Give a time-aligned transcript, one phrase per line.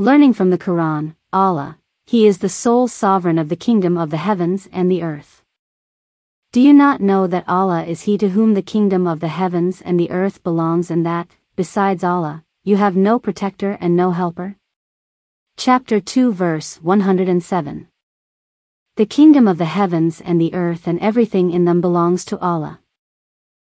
[0.00, 1.76] Learning from the Quran, Allah,
[2.06, 5.42] He is the sole sovereign of the kingdom of the heavens and the earth.
[6.52, 9.82] Do you not know that Allah is He to whom the kingdom of the heavens
[9.82, 14.56] and the earth belongs and that, besides Allah, you have no protector and no helper?
[15.58, 17.86] Chapter 2 Verse 107
[18.96, 22.80] The kingdom of the heavens and the earth and everything in them belongs to Allah.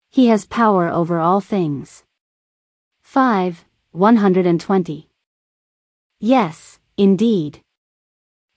[0.08, 2.04] He has power over all things.
[3.02, 3.66] 5.
[3.90, 5.11] 120
[6.24, 7.62] Yes, indeed.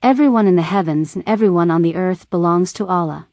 [0.04, 3.28] Everyone in the heavens and everyone on the earth belongs to Allah.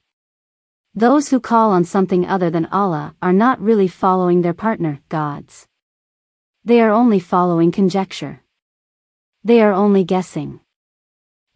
[0.94, 5.68] Those who call on something other than Allah are not really following their partner, gods.
[6.64, 8.40] They are only following conjecture.
[9.44, 10.60] They are only guessing.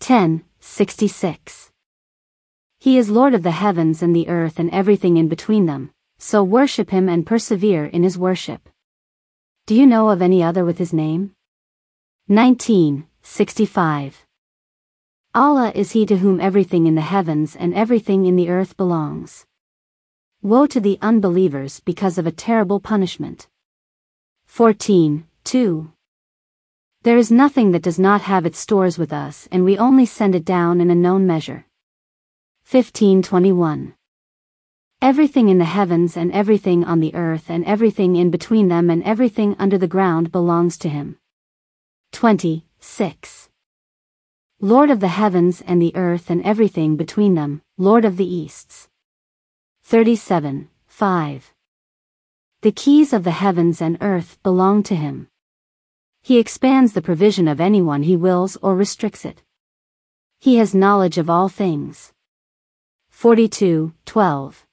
[0.01, 0.45] 10.
[0.61, 1.70] 66.
[2.79, 6.45] He is Lord of the heavens and the earth and everything in between them, so
[6.45, 8.69] worship him and persevere in his worship.
[9.65, 11.36] Do you know of any other with his name?
[12.29, 13.07] 19.
[13.23, 14.27] 65.
[15.33, 19.47] Allah is he to whom everything in the heavens and everything in the earth belongs.
[20.42, 23.47] Woe to the unbelievers because of a terrible punishment.
[24.47, 25.25] 14.
[25.45, 25.92] 2.
[27.03, 30.34] There is nothing that does not have its stores with us and we only send
[30.34, 31.65] it down in a known measure.
[32.69, 33.95] 1521.
[35.00, 39.05] Everything in the heavens and everything on the earth and everything in between them and
[39.05, 41.20] everything under the ground belongs to him.
[42.17, 42.64] 20.
[42.81, 43.50] 6.
[44.59, 48.89] Lord of the heavens and the earth and everything between them, Lord of the Easts.
[49.83, 50.70] 37.
[50.87, 51.53] 5.
[52.62, 55.28] The keys of the heavens and earth belong to him.
[56.22, 59.42] He expands the provision of anyone he wills or restricts it.
[60.39, 62.14] He has knowledge of all things.
[63.11, 63.92] 42.
[64.06, 64.66] 12.